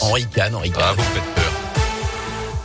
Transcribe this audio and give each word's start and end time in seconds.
Henri 0.00 0.24
Kahn, 0.24 0.54
Henri 0.54 0.70
Kahn. 0.70 0.96
Ah. 0.98 1.49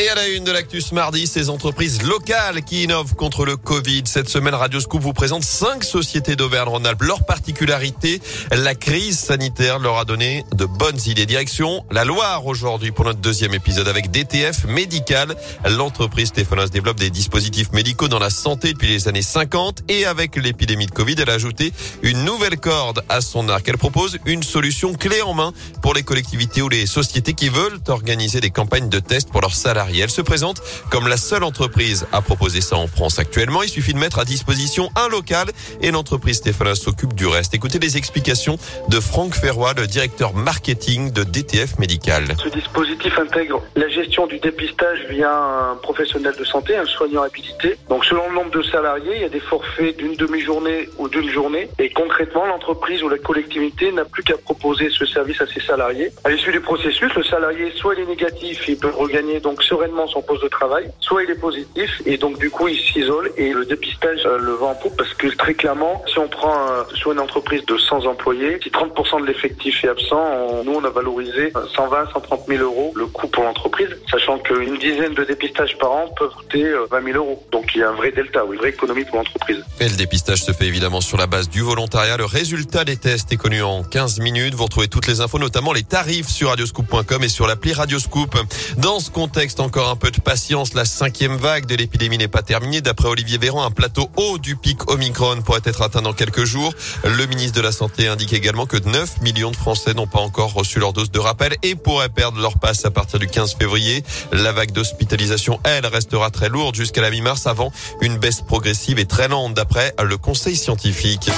Et 0.00 0.08
à 0.08 0.14
la 0.14 0.28
une 0.28 0.44
de 0.44 0.50
l'actus 0.50 0.92
mardi, 0.92 1.26
ces 1.26 1.50
entreprises 1.50 2.00
locales 2.00 2.64
qui 2.64 2.84
innovent 2.84 3.14
contre 3.16 3.44
le 3.44 3.58
Covid. 3.58 4.04
Cette 4.06 4.30
semaine, 4.30 4.54
Radio 4.54 4.80
Scoop 4.80 5.02
vous 5.02 5.12
présente 5.12 5.44
cinq 5.44 5.84
sociétés 5.84 6.36
d'Auvergne-Rhône-Alpes. 6.36 7.02
Leur 7.02 7.26
particularité, 7.26 8.22
la 8.50 8.74
crise 8.74 9.18
sanitaire 9.18 9.78
leur 9.78 9.98
a 9.98 10.06
donné 10.06 10.46
de 10.54 10.64
bonnes 10.64 10.98
idées. 11.04 11.26
Direction 11.26 11.84
la 11.90 12.06
Loire 12.06 12.46
aujourd'hui 12.46 12.92
pour 12.92 13.04
notre 13.04 13.18
deuxième 13.18 13.52
épisode 13.52 13.88
avec 13.88 14.10
DTF 14.10 14.64
Médical. 14.64 15.36
L'entreprise 15.68 16.28
stéphanoise 16.28 16.70
développe 16.70 16.98
des 16.98 17.10
dispositifs 17.10 17.70
médicaux 17.72 18.08
dans 18.08 18.18
la 18.18 18.30
santé 18.30 18.72
depuis 18.72 18.88
les 18.88 19.06
années 19.06 19.20
50 19.20 19.82
et 19.90 20.06
avec 20.06 20.36
l'épidémie 20.36 20.86
de 20.86 20.92
Covid, 20.92 21.16
elle 21.18 21.28
a 21.28 21.34
ajouté 21.34 21.74
une 22.02 22.24
nouvelle 22.24 22.56
corde 22.56 23.04
à 23.10 23.20
son 23.20 23.50
arc. 23.50 23.68
Elle 23.68 23.76
propose 23.76 24.16
une 24.24 24.42
solution 24.42 24.94
clé 24.94 25.20
en 25.20 25.34
main 25.34 25.52
pour 25.82 25.92
les 25.92 26.04
collectivités 26.04 26.62
ou 26.62 26.70
les 26.70 26.86
sociétés 26.86 27.34
qui 27.34 27.50
veulent 27.50 27.80
organiser 27.88 28.40
des 28.40 28.50
campagnes 28.50 28.88
de 28.88 28.98
tests 28.98 29.28
pour 29.28 29.42
leurs 29.42 29.54
salariés. 29.54 29.89
Elle 29.98 30.10
se 30.10 30.22
présente 30.22 30.62
comme 30.90 31.08
la 31.08 31.16
seule 31.16 31.42
entreprise 31.42 32.06
à 32.12 32.22
proposer 32.22 32.60
ça 32.60 32.76
en 32.76 32.86
France 32.86 33.18
actuellement. 33.18 33.62
Il 33.62 33.68
suffit 33.68 33.92
de 33.92 33.98
mettre 33.98 34.18
à 34.18 34.24
disposition 34.24 34.90
un 34.96 35.08
local 35.08 35.48
et 35.82 35.90
l'entreprise 35.90 36.36
Stéphanoise 36.36 36.78
s'occupe 36.80 37.14
du 37.14 37.26
reste. 37.26 37.54
Écoutez 37.54 37.78
les 37.78 37.96
explications 37.96 38.58
de 38.88 39.00
Franck 39.00 39.34
Ferroy, 39.34 39.74
le 39.76 39.86
directeur 39.86 40.34
marketing 40.34 41.12
de 41.12 41.24
DTF 41.24 41.78
Médical. 41.78 42.24
Ce 42.42 42.48
dispositif 42.48 43.18
intègre 43.18 43.62
la 43.76 43.88
gestion 43.88 44.26
du 44.26 44.38
dépistage 44.38 45.06
via 45.08 45.30
un 45.32 45.76
professionnel 45.76 46.34
de 46.38 46.44
santé, 46.44 46.76
un 46.76 46.86
soignant 46.86 47.22
habilité. 47.22 47.76
Donc 47.88 48.04
selon 48.04 48.28
le 48.28 48.34
nombre 48.34 48.50
de 48.50 48.62
salariés, 48.62 49.12
il 49.16 49.22
y 49.22 49.24
a 49.24 49.28
des 49.28 49.40
forfaits 49.40 49.96
d'une 49.96 50.14
demi-journée 50.14 50.88
ou 50.98 51.08
d'une 51.08 51.28
journée. 51.30 51.68
Et 51.78 51.90
concrètement, 51.90 52.46
l'entreprise 52.46 53.02
ou 53.02 53.08
la 53.08 53.18
collectivité 53.18 53.92
n'a 53.92 54.04
plus 54.04 54.22
qu'à 54.22 54.36
proposer 54.36 54.90
ce 54.90 55.06
service 55.06 55.40
à 55.40 55.46
ses 55.46 55.60
salariés. 55.60 56.10
À 56.24 56.30
l'issue 56.30 56.52
du 56.52 56.60
processus, 56.60 57.12
le 57.14 57.24
salarié, 57.24 57.72
soit 57.76 57.94
il 57.94 58.02
est 58.02 58.06
négatif, 58.06 58.68
il 58.68 58.76
peut 58.76 58.90
regagner 58.90 59.40
donc 59.40 59.62
sur 59.70 60.08
son 60.08 60.22
poste 60.22 60.42
de 60.42 60.48
travail, 60.48 60.90
soit 60.98 61.22
il 61.22 61.30
est 61.30 61.40
positif 61.40 62.02
et 62.04 62.16
donc 62.16 62.38
du 62.38 62.50
coup 62.50 62.66
il 62.66 62.80
s'isole 62.80 63.30
et 63.36 63.52
le 63.52 63.64
dépistage 63.64 64.26
euh, 64.26 64.36
le 64.38 64.52
vend 64.52 64.70
en 64.70 64.74
poupe 64.74 64.96
parce 64.96 65.14
que 65.14 65.28
très 65.28 65.54
clairement, 65.54 66.02
si 66.08 66.18
on 66.18 66.26
prend 66.26 66.52
euh, 66.52 66.82
soit 66.94 67.12
une 67.12 67.20
entreprise 67.20 67.64
de 67.66 67.76
100 67.78 68.06
employés, 68.06 68.58
si 68.60 68.70
30% 68.70 69.20
de 69.20 69.26
l'effectif 69.26 69.84
est 69.84 69.88
absent, 69.88 70.64
nous 70.64 70.72
on 70.72 70.84
a 70.84 70.90
valorisé 70.90 71.52
120, 71.76 72.12
130 72.12 72.40
000 72.48 72.64
euros 72.64 72.92
le 72.96 73.06
coût 73.06 73.28
pour 73.28 73.44
l'entreprise, 73.44 73.90
sachant 74.10 74.38
qu'une 74.38 74.76
dizaine 74.78 75.14
de 75.14 75.22
dépistages 75.22 75.78
par 75.78 75.92
an 75.92 76.08
peuvent 76.18 76.34
coûter 76.34 76.64
20 76.90 76.96
euh, 76.96 77.12
000 77.12 77.16
euros. 77.16 77.46
Donc 77.52 77.70
il 77.74 77.80
y 77.80 77.84
a 77.84 77.90
un 77.90 77.94
vrai 77.94 78.10
delta, 78.10 78.42
une 78.50 78.58
vraie 78.58 78.70
économie 78.70 79.04
pour 79.04 79.18
l'entreprise. 79.18 79.62
Et 79.78 79.88
le 79.88 79.96
dépistage 79.96 80.42
se 80.42 80.52
fait 80.52 80.66
évidemment 80.66 81.00
sur 81.00 81.16
la 81.16 81.28
base 81.28 81.48
du 81.48 81.60
volontariat. 81.60 82.16
Le 82.16 82.24
résultat 82.24 82.84
des 82.84 82.96
tests 82.96 83.32
est 83.32 83.36
connu 83.36 83.62
en 83.62 83.84
15 83.84 84.18
minutes. 84.18 84.54
Vous 84.54 84.64
retrouvez 84.64 84.88
toutes 84.88 85.06
les 85.06 85.20
infos, 85.20 85.38
notamment 85.38 85.72
les 85.72 85.84
tarifs 85.84 86.28
sur 86.28 86.48
radioscoop.com 86.48 87.22
et 87.22 87.28
sur 87.28 87.46
l'appli 87.46 87.72
Radioscoop. 87.72 88.34
Dans 88.78 88.98
ce 88.98 89.10
contexte, 89.10 89.59
encore 89.60 89.90
un 89.90 89.96
peu 89.96 90.10
de 90.10 90.20
patience. 90.20 90.74
La 90.74 90.84
cinquième 90.84 91.36
vague 91.36 91.66
de 91.66 91.74
l'épidémie 91.74 92.18
n'est 92.18 92.28
pas 92.28 92.42
terminée. 92.42 92.80
D'après 92.80 93.08
Olivier 93.08 93.38
Véran, 93.38 93.64
un 93.64 93.70
plateau 93.70 94.10
haut 94.16 94.38
du 94.38 94.56
pic 94.56 94.90
Omicron 94.90 95.42
pourrait 95.42 95.60
être 95.64 95.82
atteint 95.82 96.02
dans 96.02 96.12
quelques 96.12 96.44
jours. 96.44 96.72
Le 97.04 97.26
ministre 97.26 97.56
de 97.56 97.60
la 97.60 97.72
Santé 97.72 98.08
indique 98.08 98.32
également 98.32 98.66
que 98.66 98.76
9 98.76 99.20
millions 99.22 99.50
de 99.50 99.56
Français 99.56 99.94
n'ont 99.94 100.06
pas 100.06 100.20
encore 100.20 100.52
reçu 100.52 100.78
leur 100.78 100.92
dose 100.92 101.10
de 101.10 101.18
rappel 101.18 101.56
et 101.62 101.74
pourraient 101.74 102.08
perdre 102.08 102.40
leur 102.40 102.58
passe 102.58 102.84
à 102.84 102.90
partir 102.90 103.18
du 103.18 103.28
15 103.28 103.54
février. 103.54 104.02
La 104.32 104.52
vague 104.52 104.72
d'hospitalisation, 104.72 105.60
elle, 105.64 105.86
restera 105.86 106.30
très 106.30 106.48
lourde 106.48 106.74
jusqu'à 106.74 107.02
la 107.02 107.10
mi-mars 107.10 107.46
avant 107.46 107.72
une 108.00 108.18
baisse 108.18 108.40
progressive 108.40 108.98
et 108.98 109.06
très 109.06 109.28
lente 109.28 109.54
d'après 109.54 109.94
le 110.02 110.16
Conseil 110.16 110.56
scientifique. 110.56 111.30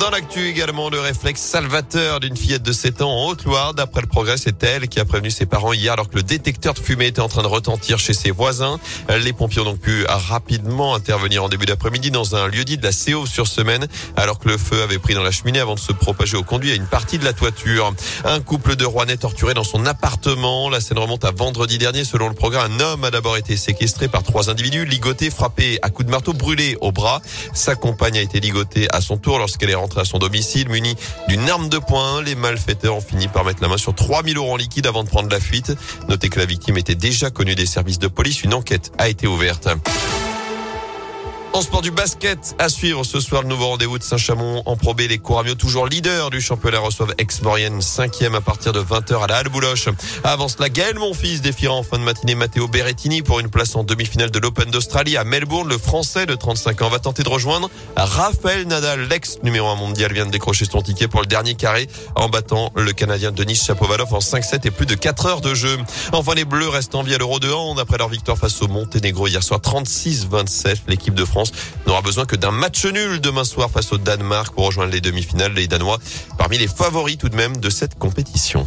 Dans 0.00 0.10
l'actu 0.10 0.48
également, 0.48 0.90
le 0.90 0.98
réflexe 0.98 1.40
salvateur 1.40 2.18
d'une 2.18 2.36
fillette 2.36 2.64
de 2.64 2.72
7 2.72 3.02
ans 3.02 3.12
en 3.12 3.28
Haute-Loire. 3.28 3.74
D'après 3.74 4.00
le 4.00 4.08
progrès, 4.08 4.36
c'est 4.36 4.60
elle 4.64 4.88
qui 4.88 4.98
a 4.98 5.04
prévenu 5.04 5.30
ses 5.30 5.46
parents 5.46 5.72
hier 5.72 5.92
alors 5.92 6.10
que 6.10 6.16
le 6.16 6.24
détecteur 6.24 6.74
de 6.74 6.80
fumée 6.80 7.06
était 7.06 7.20
en 7.20 7.28
train 7.28 7.42
de 7.42 7.46
retentir 7.46 8.00
chez 8.00 8.12
ses 8.12 8.32
voisins. 8.32 8.80
Les 9.08 9.32
pompiers 9.32 9.62
ont 9.62 9.66
donc 9.66 9.78
pu 9.78 10.04
rapidement 10.08 10.96
intervenir 10.96 11.44
en 11.44 11.48
début 11.48 11.66
d'après-midi 11.66 12.10
dans 12.10 12.34
un 12.34 12.48
lieu 12.48 12.64
dit 12.64 12.76
de 12.76 12.82
la 12.82 12.90
CO 12.90 13.24
sur 13.24 13.46
semaine 13.46 13.86
alors 14.16 14.40
que 14.40 14.48
le 14.48 14.58
feu 14.58 14.82
avait 14.82 14.98
pris 14.98 15.14
dans 15.14 15.22
la 15.22 15.30
cheminée 15.30 15.60
avant 15.60 15.76
de 15.76 15.80
se 15.80 15.92
propager 15.92 16.36
au 16.36 16.42
conduit 16.42 16.72
à 16.72 16.74
une 16.74 16.86
partie 16.86 17.18
de 17.18 17.24
la 17.24 17.32
toiture. 17.32 17.94
Un 18.24 18.40
couple 18.40 18.74
de 18.74 18.84
Rouennais 18.84 19.16
torturé 19.16 19.54
dans 19.54 19.64
son 19.64 19.86
appartement. 19.86 20.70
La 20.70 20.80
scène 20.80 20.98
remonte 20.98 21.24
à 21.24 21.30
vendredi 21.30 21.78
dernier. 21.78 22.04
Selon 22.04 22.28
le 22.28 22.34
progrès, 22.34 22.60
un 22.60 22.80
homme 22.80 23.04
a 23.04 23.12
d'abord 23.12 23.36
été 23.36 23.56
séquestré 23.56 24.08
par 24.08 24.24
trois 24.24 24.50
individus, 24.50 24.86
ligoté, 24.86 25.30
frappé 25.30 25.78
à 25.82 25.90
coups 25.90 26.06
de 26.06 26.10
marteau, 26.10 26.32
brûlé 26.32 26.76
au 26.80 26.90
bras. 26.90 27.22
Sa 27.52 27.76
compagne 27.76 28.18
a 28.18 28.22
été 28.22 28.40
ligotée 28.40 28.90
à 28.90 29.00
son 29.00 29.18
tour 29.18 29.38
lorsqu'elle 29.38 29.70
est 29.70 29.83
à 29.98 30.04
son 30.04 30.18
domicile 30.18 30.68
muni 30.68 30.96
d'une 31.28 31.48
arme 31.48 31.68
de 31.68 31.78
poing. 31.78 32.22
Les 32.22 32.34
malfaiteurs 32.34 32.96
ont 32.96 33.00
fini 33.00 33.28
par 33.28 33.44
mettre 33.44 33.62
la 33.62 33.68
main 33.68 33.76
sur 33.76 33.94
3000 33.94 34.36
euros 34.36 34.52
en 34.52 34.56
liquide 34.56 34.86
avant 34.86 35.04
de 35.04 35.08
prendre 35.08 35.30
la 35.30 35.40
fuite. 35.40 35.72
Notez 36.08 36.28
que 36.28 36.38
la 36.38 36.46
victime 36.46 36.76
était 36.76 36.94
déjà 36.94 37.30
connue 37.30 37.54
des 37.54 37.66
services 37.66 37.98
de 37.98 38.08
police. 38.08 38.42
Une 38.42 38.54
enquête 38.54 38.92
a 38.98 39.08
été 39.08 39.26
ouverte. 39.26 39.68
En 41.54 41.60
sport 41.60 41.82
du 41.82 41.92
basket, 41.92 42.56
à 42.58 42.68
suivre 42.68 43.04
ce 43.04 43.20
soir 43.20 43.42
le 43.42 43.48
nouveau 43.48 43.68
rendez-vous 43.68 43.96
de 43.96 44.02
Saint-Chamond 44.02 44.64
en 44.66 44.76
probé. 44.76 45.06
Les 45.06 45.18
Couramio, 45.18 45.54
toujours 45.54 45.86
leader 45.86 46.30
du 46.30 46.40
championnat, 46.40 46.80
reçoivent 46.80 47.14
Ex-Maurienne, 47.16 47.80
cinquième 47.80 48.34
à 48.34 48.40
partir 48.40 48.72
de 48.72 48.80
20h 48.80 49.22
à 49.22 49.28
la 49.28 49.36
Halle 49.36 49.50
Bouloche. 49.50 49.88
Avant 50.24 50.48
cela, 50.48 50.68
Gaël 50.68 50.98
Monfils 50.98 51.42
défiera 51.42 51.72
en 51.72 51.84
fin 51.84 51.96
de 51.96 52.02
matinée 52.02 52.34
Matteo 52.34 52.66
Berrettini 52.66 53.22
pour 53.22 53.38
une 53.38 53.50
place 53.50 53.76
en 53.76 53.84
demi-finale 53.84 54.32
de 54.32 54.40
l'Open 54.40 54.68
d'Australie 54.72 55.16
à 55.16 55.22
Melbourne. 55.22 55.68
Le 55.68 55.78
Français 55.78 56.26
de 56.26 56.34
35 56.34 56.82
ans 56.82 56.88
va 56.88 56.98
tenter 56.98 57.22
de 57.22 57.28
rejoindre 57.28 57.70
Raphaël 57.94 58.66
Nadal, 58.66 59.06
l'ex 59.06 59.38
numéro 59.44 59.68
1 59.68 59.76
mondial, 59.76 60.12
vient 60.12 60.26
de 60.26 60.32
décrocher 60.32 60.64
son 60.64 60.82
ticket 60.82 61.06
pour 61.06 61.20
le 61.20 61.26
dernier 61.26 61.54
carré 61.54 61.88
en 62.16 62.28
battant 62.28 62.72
le 62.74 62.92
Canadien 62.92 63.30
Denis 63.30 63.54
Chapovalov 63.54 64.12
en 64.12 64.18
5-7 64.18 64.66
et 64.66 64.72
plus 64.72 64.86
de 64.86 64.96
4 64.96 65.26
heures 65.26 65.40
de 65.40 65.54
jeu. 65.54 65.78
Enfin, 66.10 66.34
les 66.34 66.44
Bleus 66.44 66.68
restent 66.68 66.96
en 66.96 67.04
vie 67.04 67.14
à 67.14 67.18
l'Euro 67.18 67.38
de 67.38 67.52
hand 67.52 67.78
après 67.78 67.98
leur 67.98 68.08
victoire 68.08 68.38
face 68.38 68.60
au 68.60 68.66
Monténégro 68.66 69.28
hier 69.28 69.44
soir 69.44 69.60
36-27. 69.60 70.78
L'équipe 70.88 71.14
de 71.14 71.24
N'aura 71.86 72.02
besoin 72.02 72.24
que 72.24 72.36
d'un 72.36 72.50
match 72.50 72.84
nul 72.86 73.20
demain 73.20 73.44
soir 73.44 73.70
face 73.70 73.92
au 73.92 73.98
Danemark 73.98 74.54
pour 74.54 74.66
rejoindre 74.66 74.92
les 74.92 75.00
demi-finales. 75.00 75.52
Les 75.52 75.66
Danois 75.66 75.98
parmi 76.38 76.58
les 76.58 76.68
favoris 76.68 77.18
tout 77.18 77.28
de 77.28 77.36
même 77.36 77.56
de 77.58 77.70
cette 77.70 77.98
compétition. 77.98 78.66